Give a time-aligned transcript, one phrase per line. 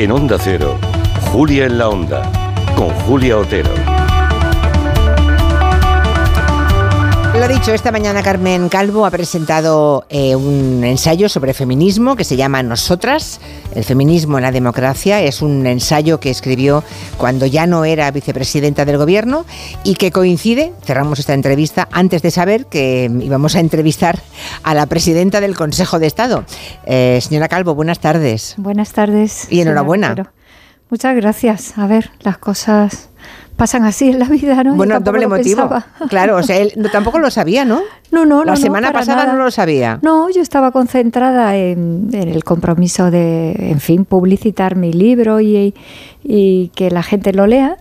[0.00, 0.78] En Onda Cero,
[1.32, 2.22] Julia en la Onda,
[2.76, 3.97] con Julia Otero.
[7.38, 12.24] Lo ha dicho, esta mañana Carmen Calvo ha presentado eh, un ensayo sobre feminismo que
[12.24, 13.40] se llama Nosotras,
[13.76, 15.22] el feminismo en la democracia.
[15.22, 16.82] Es un ensayo que escribió
[17.16, 19.44] cuando ya no era vicepresidenta del gobierno
[19.84, 24.18] y que coincide, cerramos esta entrevista, antes de saber que íbamos a entrevistar
[24.64, 26.44] a la presidenta del Consejo de Estado.
[26.86, 28.54] Eh, señora Calvo, buenas tardes.
[28.56, 29.46] Buenas tardes.
[29.48, 30.16] Y enhorabuena.
[30.90, 31.78] Muchas gracias.
[31.78, 33.10] A ver, las cosas
[33.58, 34.76] pasan así en la vida, ¿no?
[34.76, 35.68] Bueno, doble motivo.
[36.08, 37.82] Claro, o sea, él tampoco lo sabía, ¿no?
[38.12, 39.98] No, no, La semana pasada no lo sabía.
[40.00, 45.74] No, yo estaba concentrada en, el compromiso de, en fin, publicitar mi libro y,
[46.22, 47.76] y que la gente lo lea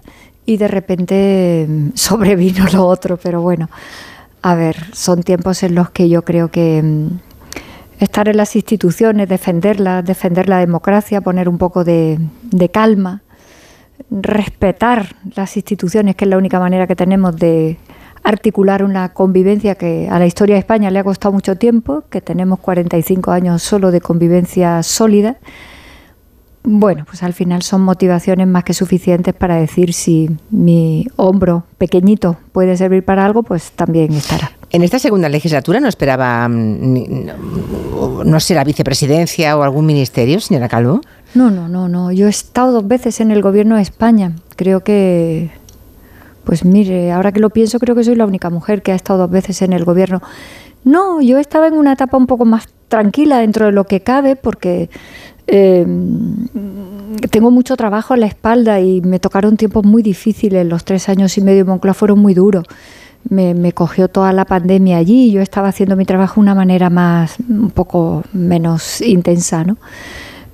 [0.48, 3.70] y de repente mm, sobrevino lo otro, pero bueno,
[4.42, 7.08] a ver, son tiempos en los que yo creo que mm,
[8.00, 13.22] estar en las instituciones, defenderlas, defender la democracia, poner un poco de, de calma,
[14.10, 17.78] respetar las instituciones, que es la única manera que tenemos de
[18.24, 22.22] articular una convivencia que a la historia de España le ha costado mucho tiempo, que
[22.22, 25.38] tenemos 45 años solo de convivencia sólida.
[26.64, 32.36] Bueno, pues al final son motivaciones más que suficientes para decir si mi hombro pequeñito
[32.52, 34.52] puede servir para algo, pues también estará.
[34.70, 37.30] En esta segunda legislatura no esperaba, mm,
[38.26, 41.00] no sé, la vicepresidencia o algún ministerio, señora Calvo.
[41.38, 42.12] No, no, no, no.
[42.12, 44.32] Yo he estado dos veces en el gobierno de España.
[44.56, 45.52] Creo que,
[46.44, 49.20] pues mire, ahora que lo pienso, creo que soy la única mujer que ha estado
[49.20, 50.24] dos veces en el gobierno.
[50.84, 54.36] No, yo estaba en una etapa un poco más tranquila dentro de lo que cabe,
[54.36, 54.90] porque
[55.46, 56.48] em,
[57.30, 60.66] tengo mucho trabajo en la espalda y me tocaron tiempos muy difíciles.
[60.66, 62.66] Los tres años y medio de Moncloa fueron muy duros.
[63.30, 66.56] Me, me, cogió toda la pandemia allí y yo estaba haciendo mi trabajo de una
[66.56, 69.78] manera más, un poco menos intensa, ¿no?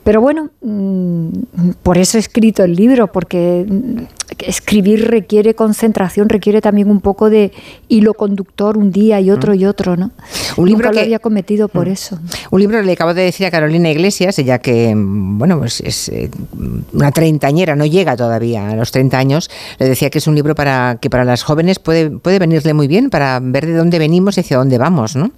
[0.03, 1.29] Pero bueno, mm,
[1.81, 3.65] por eso he escrito el libro, porque
[4.39, 7.51] escribir requiere concentración, requiere también un poco de
[7.87, 9.59] hilo conductor un día y otro mm.
[9.59, 10.11] y otro, ¿no?
[10.57, 11.91] Un libro que lo había cometido por mm.
[11.91, 12.19] eso.
[12.51, 16.29] Un libro le acabo de decir a Carolina Iglesias, ella que, bueno, pues es eh,
[16.93, 19.49] una treintañera, no llega todavía a los 30 años,
[19.79, 22.87] le decía que es un libro para que para las jóvenes puede, puede venirle muy
[22.87, 25.31] bien para ver de dónde venimos y hacia dónde vamos, ¿no?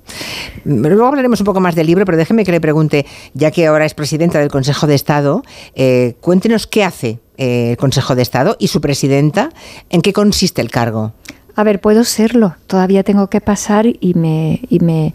[0.64, 3.86] Luego hablaremos un poco más del libro, pero déjeme que le pregunte, ya que ahora
[3.86, 5.44] es presidenta del Consejo de Estado,
[5.76, 9.50] eh, cuéntenos qué hace eh, el Consejo de Estado y su presidenta,
[9.90, 11.14] ¿en qué consiste el cargo?
[11.58, 15.14] A ver, puedo serlo, todavía tengo que pasar y me, y me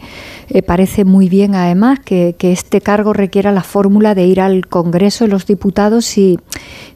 [0.49, 5.25] eh, parece muy bien además que, este cargo requiera la fórmula de ir al Congreso
[5.25, 6.39] de los Diputados y,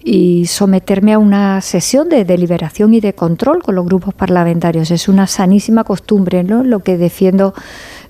[0.02, 4.90] y, someterme a una sesión de deliberación y de control con los grupos parlamentarios.
[4.90, 6.64] Es una sanísima costumbre, ¿no?
[6.64, 7.52] Lo que defiendo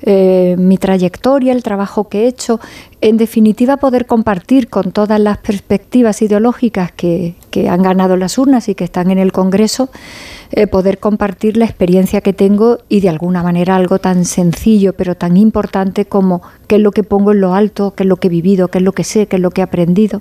[0.06, 2.60] eh, mi trayectoria, el trabajo que he hecho,
[3.00, 7.36] en definitiva poder compartir con todas las perspectivas ideológicas que,
[7.70, 9.88] han ganado las urnas y que están en el Congreso,
[10.50, 15.14] eh, poder compartir la experiencia que tengo y de alguna manera algo tan sencillo pero
[15.14, 18.26] tan importante como qué es lo que pongo en lo alto, qué es lo que
[18.26, 20.20] he vivido, qué es lo que sé, qué es lo que he aprendido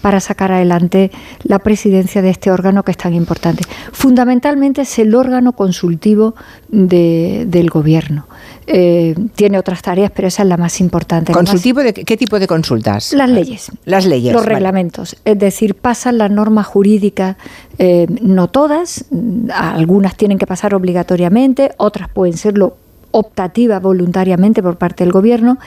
[0.00, 1.10] para sacar adelante
[1.42, 3.64] la presidencia de este órgano que es tan importante.
[3.92, 6.34] Fundamentalmente es el órgano consultivo
[6.70, 8.26] del gobierno.
[8.72, 11.32] Eh, tiene otras tareas, pero esa es la más importante.
[11.32, 13.12] ¿Consultivo de qué tipo de consultas?
[13.12, 13.72] Las leyes.
[13.84, 14.32] Las leyes.
[14.32, 15.16] Los reglamentos.
[15.24, 17.36] Es decir, pasan las normas jurídicas,
[17.78, 19.06] eh, no todas,
[19.52, 22.76] algunas tienen que pasar obligatoriamente, otras pueden serlo
[23.10, 25.58] optativa voluntariamente por parte del gobierno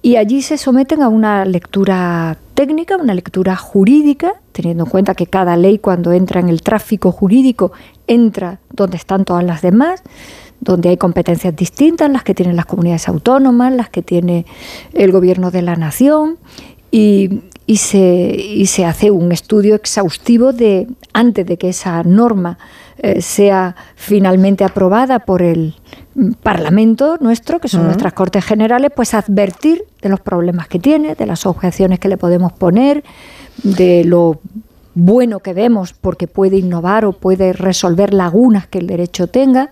[0.00, 5.26] y allí se someten a una lectura técnica, una lectura jurídica, teniendo en cuenta que
[5.26, 7.72] cada ley cuando entra en el tráfico jurídico
[8.06, 10.02] entra donde están todas las demás,
[10.68, 14.44] donde hay competencias distintas, las que tienen las comunidades autónomas, las que tiene
[14.92, 16.36] el gobierno de la nación,
[16.90, 17.98] y, y, se,
[18.36, 22.58] y se hace un estudio exhaustivo de antes de que esa norma
[22.98, 25.74] eh, sea finalmente aprobada por el
[26.42, 31.24] Parlamento nuestro, que son nuestras Cortes Generales, pues advertir de los problemas que tiene, de
[31.24, 33.04] las objeciones que le podemos poner,
[33.62, 34.40] de lo
[34.94, 39.70] bueno que vemos porque puede innovar o puede resolver lagunas que el derecho tenga.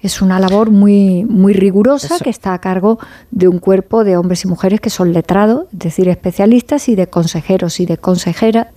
[0.00, 2.98] Es una labor muy, muy rigurosa que está a cargo
[3.30, 7.08] de un cuerpo de hombres y mujeres que son letrados, es decir, especialistas y de
[7.08, 8.68] consejeros y de consejeras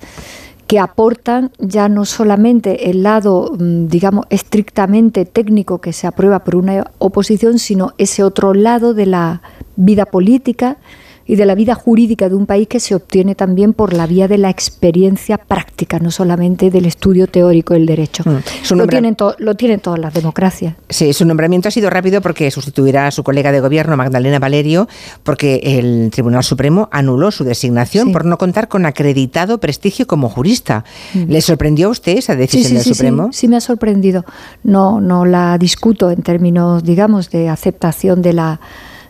[0.71, 6.55] que aportan ya no solamente el lado, mm, digamos, estrictamente técnico que se aprueba por
[6.55, 9.41] una oposición, sino ese otro lado de la
[9.75, 10.77] vida política,
[11.25, 14.27] y de la vida jurídica de un país que se obtiene también por la vía
[14.27, 18.23] de la experiencia práctica, no solamente del estudio teórico del derecho.
[18.25, 18.75] Mm.
[18.75, 20.75] Lo, tienen lo tienen todas las democracias.
[20.89, 24.87] Sí, su nombramiento ha sido rápido porque sustituirá a su colega de gobierno, Magdalena Valerio,
[25.23, 30.83] porque el Tribunal Supremo anuló su designación por no contar con acreditado prestigio como jurista.
[31.13, 31.31] Mm.
[31.31, 33.29] ¿Le sorprendió a usted esa decisión del Supremo?
[33.31, 34.25] Sí, sí, me ha sorprendido.
[34.63, 38.59] No, no la discuto en términos, digamos, de aceptación de la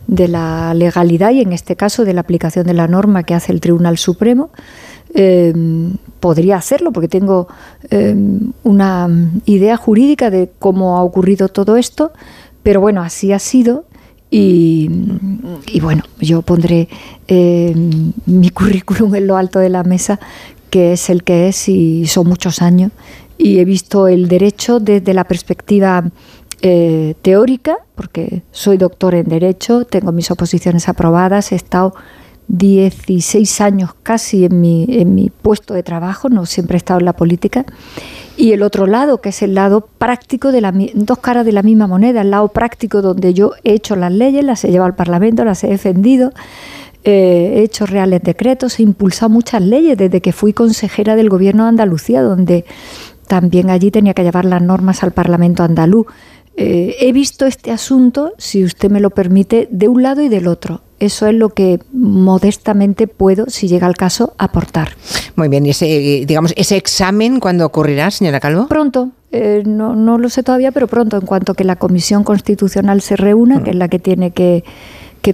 [0.07, 3.51] de la legalidad y en este caso de la aplicación de la norma que hace
[3.51, 4.49] el Tribunal Supremo.
[5.13, 5.53] Eh,
[6.21, 7.47] podría hacerlo porque tengo
[7.89, 8.15] eh,
[8.63, 9.09] una
[9.45, 12.11] idea jurídica de cómo ha ocurrido todo esto,
[12.63, 13.85] pero bueno, así ha sido
[14.29, 14.89] y,
[15.81, 16.87] bueno, yo pondré
[17.27, 17.75] eh,
[18.25, 20.21] mi currículum en lo alto de la mesa,
[20.69, 22.93] que es el que es y son muchos años
[23.37, 26.03] y he visto el derecho desde la perspectiva
[26.61, 31.93] eh, teórica, porque soy doctor en Derecho, tengo mis oposiciones aprobadas, he estado
[32.47, 37.05] 16 años casi en mi, en mi puesto de trabajo, no siempre he estado en
[37.05, 37.65] la política,
[38.37, 41.63] y el otro lado, que es el lado práctico de la dos caras de la
[41.63, 44.95] misma moneda, el lado práctico donde yo he hecho las leyes, las he llevado al
[44.95, 46.31] Parlamento, las he defendido,
[47.03, 51.63] eh, he hecho reales decretos, he impulsado muchas leyes desde que fui consejera del Gobierno
[51.63, 52.65] de Andalucía, donde
[53.27, 56.05] también allí tenía que llevar las normas al Parlamento andaluz.
[56.57, 60.47] Eh, he visto este asunto, si usted me lo permite, de un lado y del
[60.47, 60.81] otro.
[60.99, 64.89] Eso es lo que modestamente puedo, si llega el caso, aportar.
[65.35, 65.85] Muy bien, y ese,
[66.27, 68.67] digamos, ese examen, ¿cuándo ocurrirá, señora Calvo?
[68.67, 73.01] Pronto, eh, no, no, lo sé todavía, pero pronto, en cuanto que la Comisión Constitucional
[73.01, 74.63] se reúna, que es la que tiene que,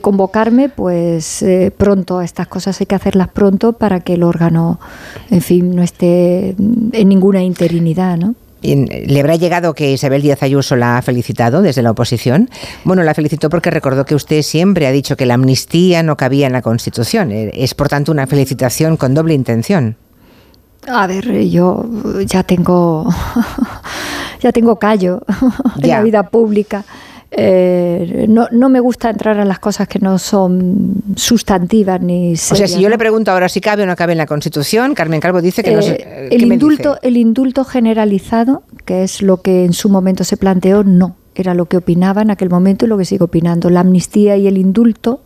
[0.01, 4.79] convocarme, pues eh, pronto, estas cosas hay que hacerlas pronto para que el órgano,
[5.31, 8.35] en fin, no esté en ninguna interinidad, ¿no?
[8.75, 12.49] ¿Le habrá llegado que Isabel Díaz Ayuso la ha felicitado desde la oposición?
[12.83, 16.47] Bueno, la felicitó porque recordó que usted siempre ha dicho que la amnistía no cabía
[16.47, 17.31] en la Constitución.
[17.31, 19.95] Eh, es, por tanto, una felicitación con doble intención.
[20.87, 21.85] A ver, yo
[22.25, 23.07] ya tengo,
[24.41, 25.21] ya tengo callo
[25.81, 26.85] en la vida pública.
[27.29, 32.51] Eh, no, no, me gusta entrar en las cosas que no son sustantivas ni serias,
[32.51, 34.93] O sea, si yo le pregunto ahora si cabe o no cabe en la Constitución,
[34.93, 39.65] Carmen Calvo dice que no eh, el indulto, el indulto generalizado, que es lo que
[39.65, 41.15] en su momento se planteó, no.
[41.35, 43.69] Era lo que opinaba en aquel momento y lo que sigo opinando.
[43.69, 45.21] La amnistía y el indulto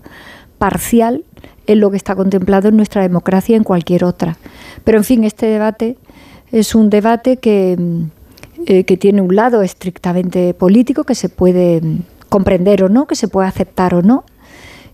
[0.58, 1.24] parcial
[1.68, 4.38] es lo que está contemplado en nuestra democracia y en cualquier otra.
[4.84, 5.98] Pero en fin, este debate
[6.52, 7.78] es un debate que
[8.66, 12.00] eh, que tiene un lado estrictamente político que se puede mm,
[12.30, 14.24] comprender o no, que se puede aceptar o no,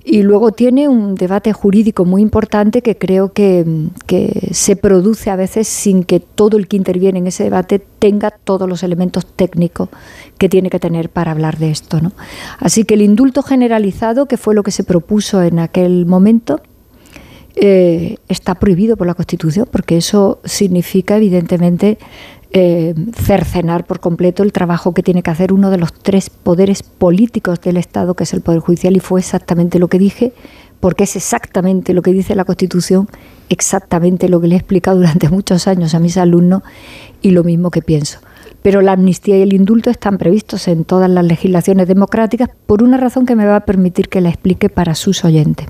[0.10, 5.30] y luego tiene un debate jurídico muy importante que creo que, mm, que, se produce
[5.30, 9.26] a veces sin que todo el que interviene en ese debate tenga todos los elementos
[9.26, 9.90] técnicos
[10.38, 12.00] que tiene que tener para hablar de esto.
[12.00, 12.14] ¿no?
[12.60, 16.62] Así que el indulto generalizado, que fue lo que se propuso en aquel momento,
[17.60, 21.98] eh, está prohibido por la Constitución, porque eso significa, evidentemente,
[22.54, 26.82] eh, cercenar por completo el trabajo que tiene que hacer uno de los tres poderes
[26.82, 30.34] políticos del Estado, que es el Poder Judicial, y fue exactamente lo que dije,
[30.80, 33.10] porque es exactamente lo que dice la Constitución,
[33.50, 36.64] exactamente lo que le he explicado durante muchos años a mis alumnos
[37.22, 38.20] y lo mismo que pienso.
[38.62, 42.98] Pero la amnistía y el indulto están previstos en todas las legislaciones democráticas por una
[42.98, 45.68] razón que me va a permitir que la explique para sus oyentes.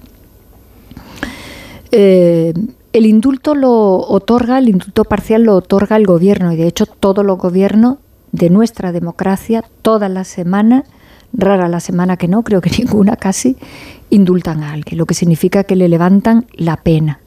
[1.92, 2.54] Eh,
[2.94, 7.26] el indulto lo otorga, el indulto parcial lo otorga el gobierno y de hecho todos
[7.26, 7.98] los gobiernos
[8.32, 10.84] de nuestra democracia, todas las semanas,
[11.34, 13.58] rara la semana que no, creo que ninguna casi,
[14.10, 17.20] indultan a alguien, lo que significa que le levantan la pena.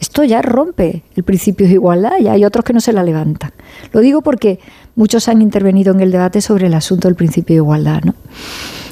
[0.00, 3.50] Esto ya rompe el principio de igualdad y hay otros que no se la levantan.
[3.92, 4.60] Lo digo porque
[4.94, 8.02] muchos han intervenido en el debate sobre el asunto del principio de igualdad.
[8.04, 8.14] ¿no?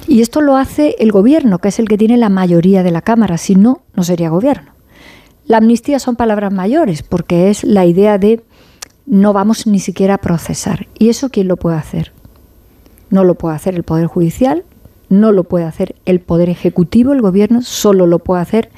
[0.08, 3.02] Y esto lo hace el gobierno, que es el que tiene la mayoría de la
[3.02, 4.75] Cámara, si no, no sería gobierno.
[5.46, 8.42] La amnistía son palabras mayores porque es la idea de
[9.06, 10.88] no vamos ni siquiera a procesar.
[10.98, 12.12] ¿Y eso quién lo puede hacer?
[13.10, 14.64] No lo puede hacer el Poder Judicial,
[15.08, 18.70] no lo puede hacer el Poder Ejecutivo, el Gobierno, solo lo puede hacer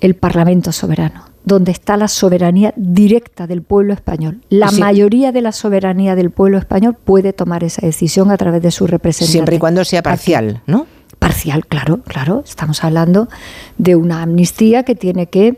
[0.00, 4.42] el Parlamento soberano, donde está la soberanía directa del pueblo español.
[4.50, 8.70] La mayoría de la soberanía del pueblo español puede tomar esa decisión a través de
[8.70, 9.32] su representación.
[9.32, 10.86] Siempre y cuando sea parcial, ¿no?
[11.24, 12.42] Parcial, claro, claro.
[12.44, 13.30] Estamos hablando
[13.78, 15.56] de una amnistía que tiene que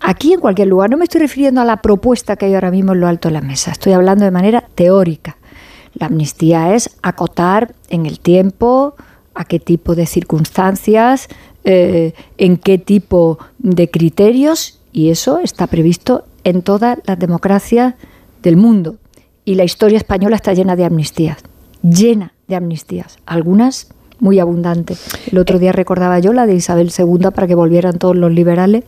[0.00, 2.92] Aquí en cualquier lugar, no me estoy refiriendo a la propuesta que hay ahora mismo
[2.92, 5.36] en lo alto de la mesa, estoy hablando de manera teórica.
[5.94, 8.94] La amnistía es acotar en el tiempo
[9.34, 11.26] a qué tipo de circunstancias,
[11.64, 17.94] eh, en qué tipo de criterios, y eso está previsto en todas las democracias
[18.44, 18.94] del mundo.
[19.44, 21.38] Y la historia española está llena de amnistías,
[21.82, 23.88] llena de amnistías, algunas
[24.20, 24.96] muy abundante.
[25.30, 28.84] El otro día recordaba yo la de Isabel II para que volvieran todos los liberales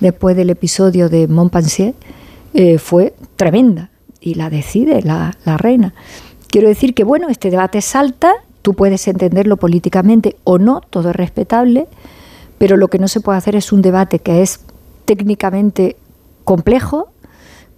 [0.00, 1.94] después del episodio de Montpensier,
[2.54, 5.94] eh, fue tremenda y la decide la, la reina.
[6.48, 11.16] Quiero decir que, bueno, este debate salta, tú puedes entenderlo políticamente o no, todo es
[11.16, 11.86] respetable,
[12.58, 14.60] pero lo que no se puede hacer es un debate que es
[15.04, 15.96] técnicamente
[16.44, 17.08] complejo,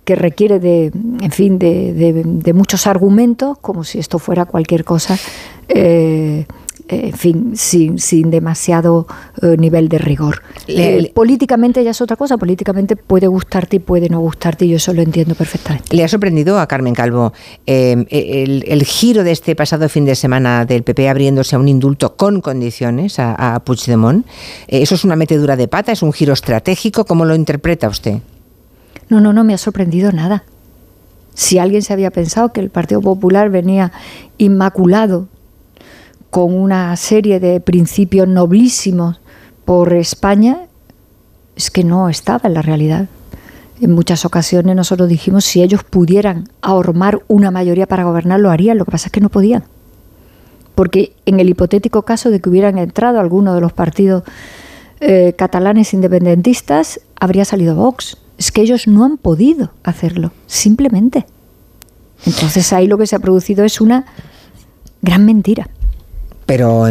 [0.05, 5.19] que requiere de, en fin, de, muchos argumentos, como si esto fuera cualquier cosa,
[5.69, 6.47] eh,
[6.89, 9.07] en fin, sin, sin demasiado
[9.41, 10.43] eh, nivel de rigor.
[10.69, 14.77] Eh, políticamente ya es otra cosa, políticamente puede gustarte y puede no gustarte, y yo
[14.77, 15.97] eso lo entiendo perfectamente.
[15.97, 17.33] ¿Le ha sorprendido a Carmen Calvo
[17.67, 22.41] el, giro de este pasado fin de semana del PP abriéndose a un indulto con
[22.41, 24.27] condiciones a, a Puigdemont?
[24.69, 25.93] ¿Eso es una metedura de pata?
[25.93, 27.05] ¿Es un giro estratégico?
[27.07, 28.19] ¿Cómo lo interpreta usted?
[29.09, 30.45] No, no, no me ha sorprendido nada.
[31.35, 33.93] Si alguien se había pensado que el Partido Popular venía
[34.39, 35.29] inmaculado
[36.35, 39.21] con una serie de principios noblísimos
[39.65, 40.63] por España,
[41.55, 43.07] es que no estaba en la realidad.
[43.81, 48.79] En muchas ocasiones nosotros dijimos si ellos pudieran ahormar una mayoría para gobernar, lo harían.
[48.79, 49.63] Lo que pasa es que no podían.
[50.75, 54.25] Porque en el hipotético caso de que hubieran entrado algunos de los partidos
[54.99, 61.27] eh, catalanes independentistas, habría salido Vox es que ellos no han podido hacerlo, simplemente.
[62.27, 64.07] Entonces ahí lo que se ha producido es una
[65.01, 65.69] gran mentira.
[66.47, 66.87] Pero,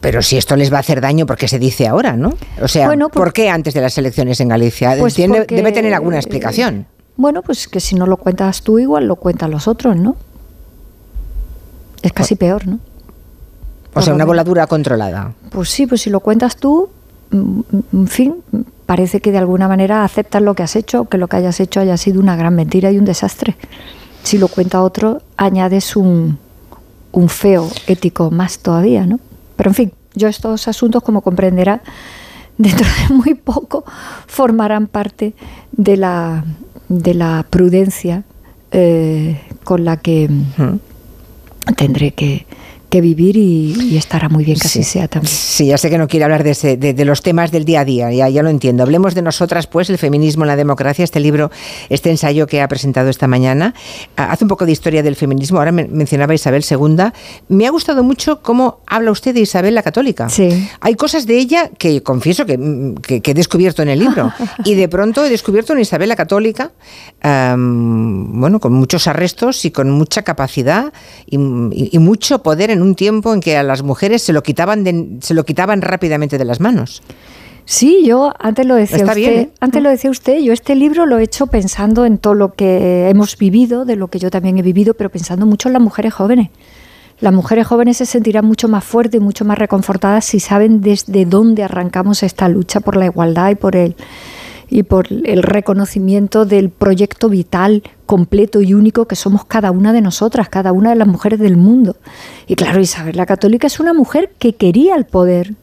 [0.00, 2.32] pero si esto les va a hacer daño, ¿por qué se dice ahora, no?
[2.62, 4.96] O sea, ¿por qué antes de las elecciones en Galicia?
[4.98, 6.86] Pues debe tener alguna explicación.
[7.16, 10.16] Bueno, pues que si no lo cuentas tú, igual lo cuentan los otros, ¿no?
[12.02, 12.80] Es casi peor, ¿no?
[13.94, 15.32] O sea, una voladura controlada.
[15.50, 16.90] Pues sí, pues si lo cuentas tú,
[17.30, 17.60] mm,
[17.92, 18.34] en fin,
[18.86, 21.80] parece que de alguna manera aceptas lo que has hecho, que lo que hayas hecho
[21.80, 23.56] haya sido una gran mentira y un desastre.
[24.24, 26.38] Si lo cuenta otro, añades un,
[27.14, 29.20] un feo ético más todavía, ¿no?
[29.56, 31.80] Pero en fin, yo estos asuntos, como comprenderá,
[32.58, 33.84] dentro de muy poco
[34.26, 35.34] formarán parte
[35.72, 36.44] de la,
[36.88, 38.24] de la prudencia
[38.70, 40.28] eh, con la que
[41.76, 42.46] tendré que,
[42.94, 45.34] que vivir y, estará muy bien que así sea también.
[45.34, 48.12] Sí, ya sé que no quiere hablar de, de, los temas del día a día,
[48.12, 48.84] ya, ya lo entiendo.
[48.84, 51.50] Hablemos de nosotras, pues, el feminismo en la democracia, este libro,
[51.88, 53.74] este ensayo que ha presentado esta mañana.
[54.16, 57.10] Ah, hace un poco de historia del feminismo, ahora mencionaba Isabel II.
[57.48, 60.28] Me ha gustado mucho cómo habla usted de Isabel la Católica.
[60.28, 60.68] Sí.
[60.78, 64.32] Hay cosas de ella que confieso que, he descubierto en el libro
[64.64, 66.70] y de pronto he descubierto en Isabel la Católica,
[67.24, 70.92] bueno, con muchos arrestos y con mucha capacidad
[71.26, 75.18] y, y mucho poder en un tiempo en que a las mujeres se lo quitaban,
[75.20, 77.02] se lo quitaban rápidamente de las manos.
[77.66, 79.50] Sí, yo antes lo decía usted, ¿eh?
[79.58, 83.08] antes lo decía usted, yo este libro lo he hecho pensando en todo lo que
[83.08, 86.12] hemos vivido, de lo que yo también he vivido, pero pensando mucho en las mujeres
[86.12, 86.50] jóvenes.
[87.20, 91.24] Las mujeres jóvenes se sentirán mucho más fuertes y mucho más reconfortadas si saben desde
[91.24, 93.96] dónde arrancamos esta lucha por la igualdad y por el
[94.68, 100.00] y por el reconocimiento del proyecto vital completo y único que somos cada una de
[100.00, 101.96] nosotras, cada una de las mujeres del mundo.
[102.46, 105.54] Y claro, Isabel la Católica es una mujer que quería el poder.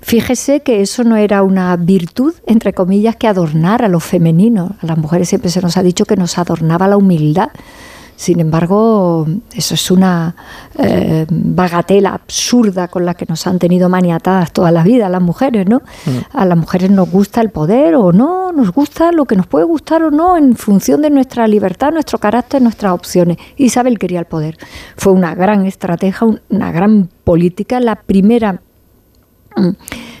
[0.00, 4.76] Fíjese que eso no era una virtud, entre comillas, que adornara a lo femenino.
[4.80, 7.50] A las mujeres siempre se nos ha dicho que nos adornaba la humildad.
[8.20, 10.36] Sin embargo, eso es una
[10.78, 15.66] eh, bagatela absurda con la que nos han tenido maniatadas toda la vida las mujeres,
[15.66, 15.78] ¿no?
[16.04, 16.36] Mm.
[16.36, 19.64] A las mujeres nos gusta el poder o no, nos gusta lo que nos puede
[19.64, 23.38] gustar o no en función de nuestra libertad, nuestro carácter, nuestras opciones.
[23.56, 24.58] Isabel quería el poder.
[24.98, 28.60] Fue una gran estrategia, una gran política, la primera
[29.56, 29.70] mm,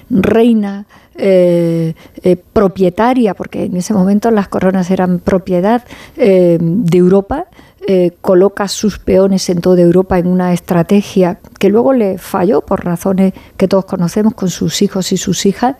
[0.08, 1.92] reina eh,
[2.22, 5.84] eh, propietaria, porque en ese momento las coronas eran propiedad
[6.16, 7.44] de Europa,
[7.86, 12.84] eh, coloca sus peones en toda Europa en una estrategia que luego le falló por
[12.84, 15.76] razones que todos conocemos con sus hijos y sus hijas,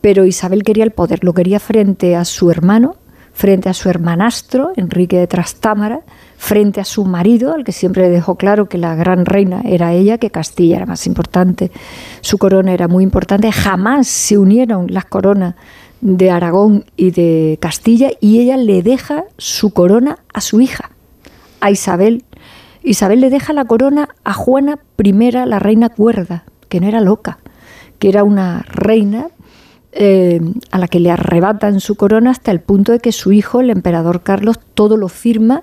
[0.00, 2.96] pero Isabel quería el poder, lo quería frente a su hermano,
[3.32, 6.00] frente a su hermanastro, Enrique de Trastámara,
[6.36, 9.92] frente a su marido, al que siempre le dejó claro que la gran reina era
[9.92, 11.70] ella, que Castilla era más importante,
[12.20, 15.54] su corona era muy importante, jamás se unieron las coronas
[16.00, 20.93] de Aragón y de Castilla y ella le deja su corona a su hija
[21.64, 22.24] a Isabel.
[22.82, 25.12] Isabel le deja la corona a Juana I,
[25.46, 27.38] la reina cuerda, que no era loca,
[27.98, 29.28] que era una reina
[29.92, 33.60] eh, a la que le arrebatan su corona hasta el punto de que su hijo,
[33.60, 35.62] el emperador Carlos, todo lo firma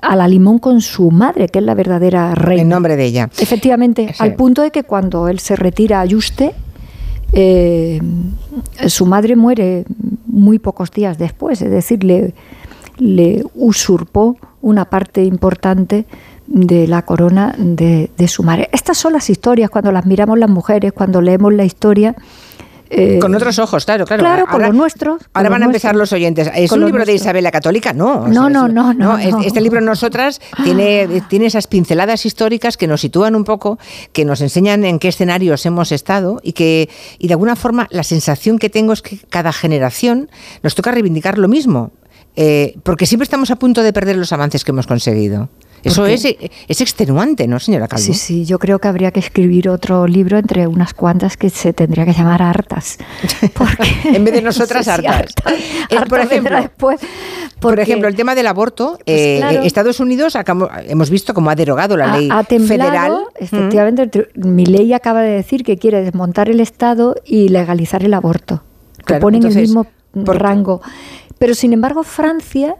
[0.00, 2.62] a la limón con su madre, que es la verdadera reina.
[2.62, 3.28] En nombre de ella.
[3.38, 6.54] Efectivamente, al punto de que cuando él se retira a Yuste,
[7.32, 8.00] eh,
[8.86, 9.86] su madre muere
[10.26, 12.32] muy pocos días después, es decir, le,
[12.98, 16.06] le usurpó una parte importante
[16.46, 18.68] de la corona de, de su madre.
[18.72, 22.16] Estas son las historias, cuando las miramos las mujeres, cuando leemos la historia,
[22.94, 24.22] eh, con otros ojos, claro, claro.
[24.22, 25.22] Claro, con los nuestros.
[25.32, 26.50] Ahora van a empezar los oyentes.
[26.54, 27.94] ¿Es un libro de Isabel la Católica?
[27.94, 28.28] No.
[28.28, 33.34] No, no, no, no, Este libro Nosotras tiene, tiene esas pinceladas históricas que nos sitúan
[33.34, 33.78] un poco,
[34.12, 38.02] que nos enseñan en qué escenarios hemos estado y que, y de alguna forma, la
[38.02, 40.28] sensación que tengo es que cada generación
[40.62, 41.92] nos toca reivindicar lo mismo.
[42.36, 45.48] Eh, porque siempre estamos a punto de perder los avances que hemos conseguido.
[45.84, 48.04] Eso es, es, extenuante, ¿no, señora Calvo?
[48.04, 51.72] Sí, sí, yo creo que habría que escribir otro libro entre unas cuantas que se
[51.72, 52.98] tendría que llamar hartas.
[54.04, 55.32] en vez de nosotras, hartas.
[55.90, 57.00] Eh, por, ejemplo, después,
[57.58, 60.36] por ejemplo, el tema del aborto, pues eh, Estados Unidos
[60.86, 63.24] hemos visto cómo ha derogado la ley federal.
[63.34, 68.62] Efectivamente, mi ley acaba de decir que quiere desmontar el Estado y legalizar el aborto,
[69.04, 70.80] que ponen el mismo rango.
[71.42, 72.76] Pero sin embargo, Francia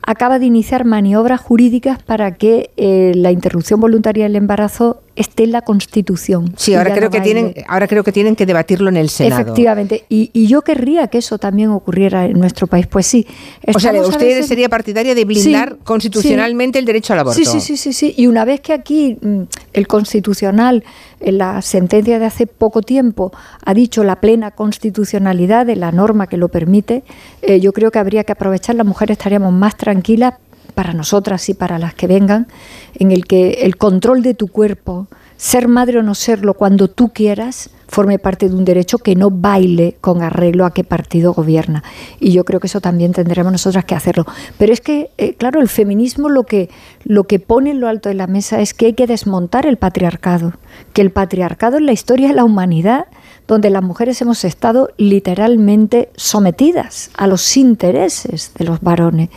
[0.00, 5.52] acaba de iniciar maniobras jurídicas para que eh, la interrupción voluntaria del embarazo esté en
[5.52, 6.52] la Constitución.
[6.56, 9.42] Sí, ahora creo, que tienen, ahora creo que tienen que debatirlo en el Senado.
[9.42, 12.86] Efectivamente, y, yo querría que eso también ocurriera en nuestro país.
[12.86, 13.26] Pues sí.
[13.74, 17.38] O sea, usted sería partidaria de blindar constitucionalmente el derecho al aborto.
[17.38, 18.14] Sí, sí, sí, sí, sí.
[18.16, 19.42] Y una vez que aquí mm,
[19.72, 20.84] el Constitucional,
[21.20, 23.32] en la sentencia de hace poco tiempo,
[23.64, 27.02] ha dicho la plena constitucionalidad de la norma que lo permite,
[27.42, 30.34] eh, yo creo que habría que aprovechar, las mujeres estaríamos más tranquilas
[30.76, 32.48] para nosotras y para las que vengan,
[32.96, 37.08] en el que el control de tu cuerpo, ser madre o no serlo cuando tú
[37.14, 41.82] quieras, forme parte de un derecho que no baile con arreglo a qué partido gobierna.
[42.20, 44.26] Y yo creo que eso también tendremos nosotras que hacerlo.
[44.58, 46.68] Pero es que, eh, claro, el feminismo lo que,
[47.04, 49.78] lo que pone en lo alto de la mesa es que hay que desmontar el
[49.78, 50.52] patriarcado,
[50.92, 53.06] que el patriarcado en la historia de la humanidad
[53.46, 59.30] donde las mujeres hemos estado literalmente sometidas a los intereses de los varones.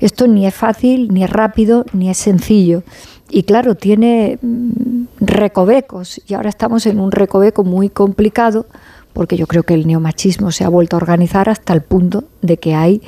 [0.00, 2.82] Esto ni es fácil, ni es rápido, ni es sencillo.
[3.30, 8.66] Y claro, tiene mm, recovecos y ahora estamos en un recoveco muy complicado
[9.12, 12.56] porque yo creo que el neomachismo se ha vuelto a organizar hasta el punto de
[12.56, 13.02] que hay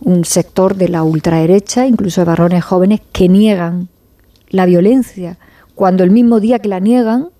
[0.00, 3.88] un sector de la ultraderecha, incluso de varones jóvenes, que niegan
[4.50, 5.38] la violencia,
[5.74, 7.30] cuando el mismo día que la niegan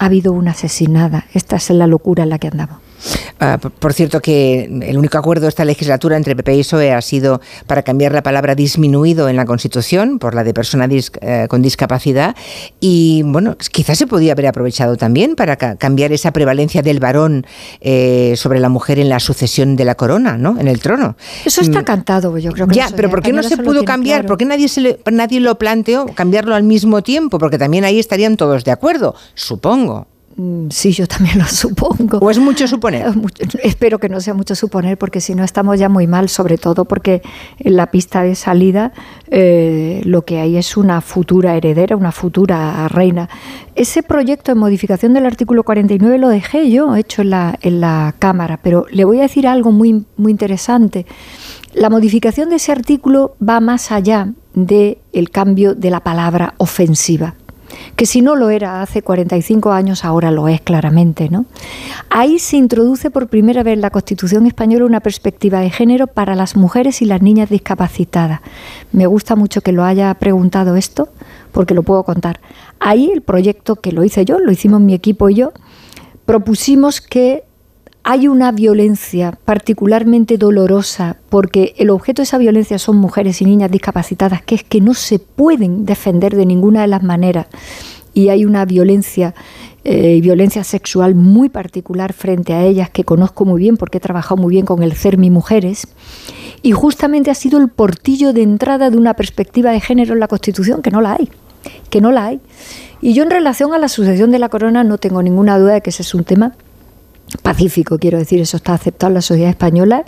[0.00, 1.26] ha habido una asesinada.
[1.34, 2.78] Esta es la locura en la que andamos.
[3.38, 7.00] Ah, por cierto, que el único acuerdo de esta legislatura entre PP y PSOE ha
[7.00, 11.62] sido para cambiar la palabra disminuido en la Constitución por la de persona eh, con
[11.62, 12.36] discapacidad.
[12.80, 17.46] Y bueno, quizás se podía haber aprovechado también para cambiar esa prevalencia del varón
[17.80, 20.58] eh, sobre la mujer en la sucesión de la corona, ¿no?
[20.58, 21.16] En el trono.
[21.44, 21.84] Eso está mm.
[21.84, 24.26] cantado, yo creo que Ya, pero ¿por qué no se pudo cambiar?
[24.26, 27.38] ¿Por qué nadie, se nadie lo planteó cambiarlo al mismo tiempo?
[27.38, 30.06] Porque también ahí estarían todos de acuerdo, supongo.
[30.40, 32.16] Mm, sí, yo también lo supongo.
[32.18, 33.12] ¿O es mucho suponer?
[33.62, 36.86] espero que no sea mucho suponer, porque si no estamos ya muy mal, sobre todo
[36.86, 37.20] porque
[37.58, 38.92] en la pista de salida
[39.30, 43.28] eh, lo que hay es una futura heredera, una futura reina.
[43.74, 48.14] Ese proyecto de modificación del artículo 49 lo dejé yo hecho en la, en la
[48.18, 51.04] Cámara, pero le voy a decir algo muy, muy interesante.
[51.74, 57.34] La modificación de ese artículo va más allá del el cambio de la palabra ofensiva
[57.96, 61.28] que si no lo era hace 45 años, ahora lo es claramente.
[61.28, 61.46] ¿no?
[62.08, 66.34] Ahí se introduce por primera vez en la Constitución española una perspectiva de género para
[66.34, 68.40] las mujeres y las niñas discapacitadas.
[68.92, 71.08] Me gusta mucho que lo haya preguntado esto,
[71.52, 72.40] porque lo puedo contar.
[72.78, 75.52] Ahí el proyecto que lo hice yo, lo hicimos mi equipo y yo,
[76.26, 77.44] propusimos que
[78.10, 83.70] hay una violencia particularmente dolorosa porque el objeto de esa violencia son mujeres y niñas
[83.70, 87.46] discapacitadas, que es que no se pueden defender de ninguna de las maneras.
[88.12, 89.32] Y hay una violencia
[89.84, 94.42] eh, violencia sexual muy particular frente a ellas que conozco muy bien porque he trabajado
[94.42, 95.86] muy bien con el CERMI Mujeres.
[96.62, 100.26] Y justamente ha sido el portillo de entrada de una perspectiva de género en la
[100.26, 101.30] Constitución, que no la hay,
[101.90, 102.40] que no la hay.
[103.00, 105.80] Y yo en relación a la sucesión de la corona no tengo ninguna duda de
[105.80, 106.56] que ese es un tema
[107.42, 110.04] pacífico, quiero decir, eso está aceptado en la sociedad española,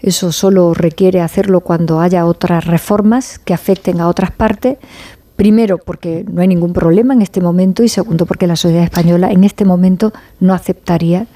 [0.00, 4.78] eso solo requiere hacerlo cuando haya otras reformas que afecten a otras partes,
[5.36, 9.30] primero porque no hay ningún problema en este momento y segundo porque la sociedad española
[9.30, 11.26] en este momento no aceptaría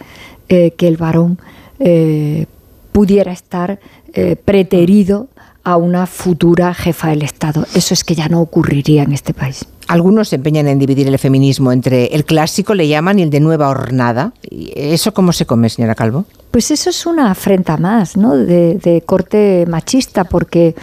[0.48, 1.38] eh, que el varón
[1.78, 2.46] eh,
[2.92, 3.78] pudiera estar
[4.12, 5.28] eh, preterido
[5.64, 7.66] a una futura jefa del Estado.
[7.74, 9.66] Eso es que ya no ocurriría en este país.
[9.88, 13.40] Algunos se empeñan en dividir el feminismo entre el clásico, le llaman, y el de
[13.40, 14.32] nueva hornada.
[14.50, 16.24] ¿Eso cómo se come, señora Calvo?
[16.50, 18.36] Pues eso es una afrenta más, ¿no?
[18.36, 20.74] De, corte machista, porque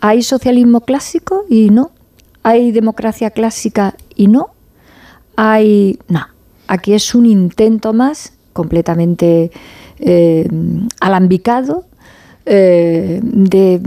[0.00, 1.90] hay socialismo clásico y no.
[2.44, 4.50] Hay democracia clásica y no.
[5.36, 5.98] Hay.
[6.08, 6.26] No.
[6.68, 9.50] Aquí es un intento más completamente
[9.98, 10.48] eh,
[11.00, 11.84] alambicado
[12.46, 13.80] eh, de,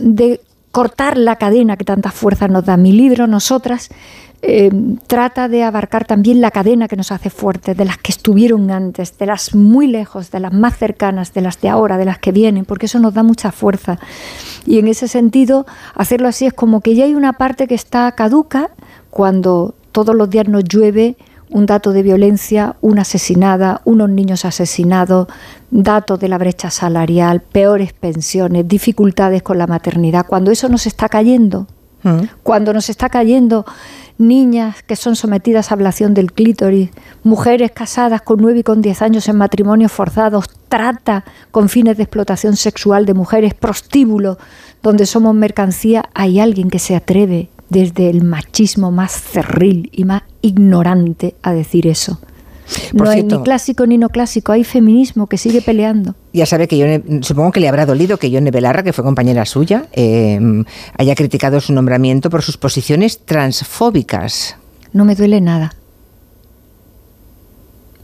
[0.00, 0.40] de
[0.72, 2.76] cortar la cadena que tantas fuerzas nos da.
[2.76, 3.90] Mi libro, Nosotras,
[4.44, 4.72] eh,
[5.06, 9.16] trata de abarcar también la cadena que nos hace fuertes, de las que estuvieron antes,
[9.16, 12.32] de las muy lejos, de las más cercanas, de las de ahora, de las que
[12.32, 14.00] vienen, porque eso nos da mucha fuerza.
[14.66, 18.10] Y en ese sentido, hacerlo así es como que ya hay una parte que está
[18.12, 18.70] caduca
[19.10, 21.16] cuando todos los días nos llueve
[21.52, 25.28] un dato de violencia, una asesinada, unos niños asesinados,
[25.70, 30.26] datos de la brecha salarial, peores pensiones, dificultades con la maternidad.
[30.26, 31.66] Cuando eso nos está cayendo,
[32.02, 32.20] mm.
[32.42, 33.66] cuando nos está cayendo
[34.18, 36.90] niñas que son sometidas a ablación del clítoris,
[37.22, 42.04] mujeres casadas con 9 y con 10 años en matrimonios forzados, trata con fines de
[42.04, 44.38] explotación sexual de mujeres, prostíbulo,
[44.82, 50.22] donde somos mercancía, hay alguien que se atreve desde el machismo más cerril y más
[50.42, 52.20] ignorante a decir eso.
[52.92, 56.14] no hay ni clásico ni no clásico, hay feminismo que sigue peleando.
[56.32, 56.86] Ya sabe que yo
[57.22, 60.64] supongo que le habrá dolido que Yone Belarra, que fue compañera suya, em,
[60.98, 64.56] haya criticado su nombramiento por sus posiciones transfóbicas.
[64.92, 65.74] No me duele nada.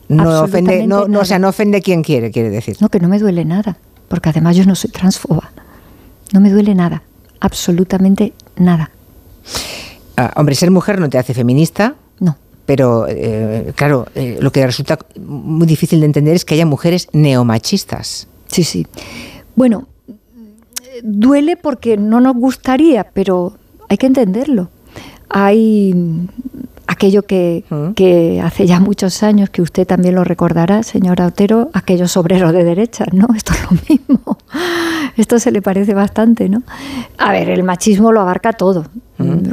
[0.09, 2.77] No ofende, no, no, o sea, no ofende quien quiere, quiere decir.
[2.81, 3.77] No, que no me duele nada,
[4.09, 5.51] porque además yo no soy transfoba.
[6.33, 7.03] No me duele nada,
[7.41, 8.91] absolutamente nada.
[10.17, 11.95] Ah, hombre, ser mujer no te hace feminista.
[12.21, 12.37] No.
[12.67, 17.09] Pero, eh, claro, eh, lo que resulta muy difícil de entender es que haya mujeres
[17.13, 18.27] neomachistas.
[18.49, 18.87] Sí, sí.
[19.55, 19.87] Bueno,
[21.03, 23.55] duele porque no nos gustaría, pero
[23.89, 24.71] hay que entenderlo.
[25.29, 25.95] Hay
[26.87, 32.17] aquello que, que, hace ya muchos años, que usted también lo recordará, señora Otero, aquellos
[32.17, 33.29] obreros de derecha, ¿no?
[33.37, 34.39] Esto es lo mismo.
[35.17, 36.63] Esto se le parece bastante, ¿no?
[37.19, 38.87] A ver, el machismo lo abarca todo,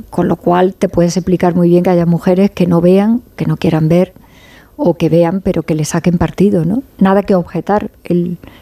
[0.10, 3.46] con lo cual te puedes explicar muy bien que haya mujeres que no vean, que
[3.46, 4.14] no quieran ver,
[4.78, 6.84] o que vean, pero que le saquen partido, ¿no?
[6.98, 7.92] Nada que objetar.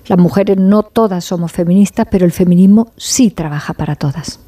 [0.06, 4.39] las mujeres no todas somos feministas, pero el feminismo sí trabaja para todas.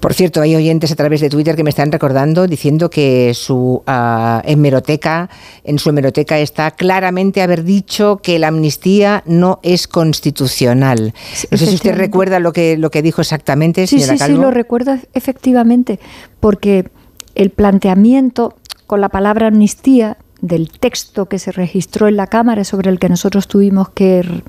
[0.00, 3.82] Por cierto, hay oyentes a través de Twitter que me están recordando diciendo que su
[3.86, 5.28] uh, hemeroteca,
[5.64, 11.12] en su hemeroteca está claramente haber dicho que la amnistía no es constitucional.
[11.50, 14.38] No sé si usted recuerda lo que, lo que dijo exactamente, sí, señora sí, Sí,
[14.38, 16.00] lo recuerdo efectivamente,
[16.40, 16.88] porque
[17.34, 22.90] el planteamiento con la palabra amnistía del texto que se registró en la Cámara sobre
[22.90, 24.42] el que nosotros tuvimos que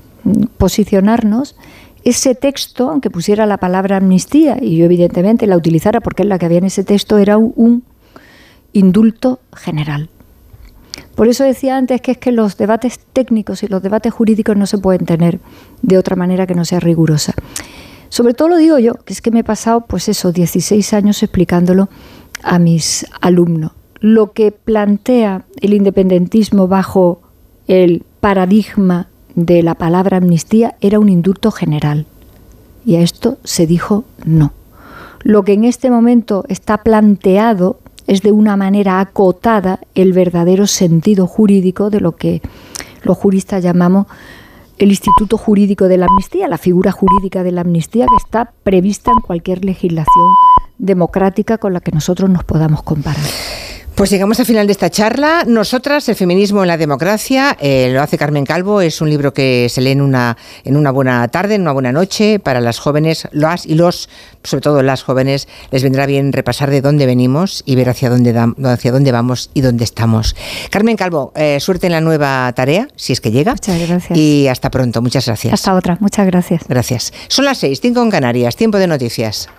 [0.56, 1.56] posicionarnos
[2.04, 6.38] ese texto, aunque pusiera la palabra amnistía, y yo evidentemente la utilizara porque es la
[6.38, 7.84] que había en ese texto, era un,
[8.72, 10.08] indulto general.
[11.14, 14.66] Por eso decía antes que es que los debates técnicos y los debates jurídicos no
[14.66, 15.40] se pueden tener
[15.82, 17.34] de otra manera que no sea rigurosa.
[18.08, 21.22] Sobre todo lo digo yo, que es que me he pasado, pues eso, 16 años
[21.22, 21.88] explicándolo
[22.42, 23.72] a mis alumnos.
[24.00, 27.22] Lo que plantea el independentismo bajo
[27.68, 32.06] el paradigma de la palabra amnistía era un indulto general.
[32.84, 34.52] Y a esto se dijo no.
[35.22, 41.26] Lo que en este momento está planteado es de una manera acotada el verdadero sentido
[41.26, 42.42] jurídico de lo que
[43.02, 44.06] los juristas llamamos
[44.78, 49.12] el Instituto Jurídico de la Amnistía, la figura jurídica de la amnistía que está prevista
[49.12, 50.28] en cualquier legislación
[50.78, 53.24] democrática con la que nosotros nos podamos comparar.
[53.94, 55.44] Pues llegamos al final de esta charla.
[55.46, 58.80] Nosotras, el feminismo en la democracia, eh, lo hace Carmen Calvo.
[58.80, 61.92] Es un libro que se lee en una, en una buena tarde, en una buena
[61.92, 62.38] noche.
[62.38, 64.08] Para las jóvenes, las y los,
[64.42, 68.34] sobre todo las jóvenes, les vendrá bien repasar de dónde venimos y ver hacia dónde,
[68.64, 70.34] hacia dónde vamos y dónde estamos.
[70.70, 73.52] Carmen Calvo, eh, suerte en la nueva tarea, si es que llega.
[73.52, 74.18] Muchas gracias.
[74.18, 75.02] Y hasta pronto.
[75.02, 75.52] Muchas gracias.
[75.52, 75.98] Hasta otra.
[76.00, 76.62] Muchas gracias.
[76.66, 77.12] Gracias.
[77.28, 78.56] Son las seis, cinco en Canarias.
[78.56, 79.48] Tiempo de noticias.